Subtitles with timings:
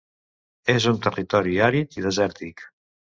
[0.73, 2.65] És un territori àrid i desèrtic.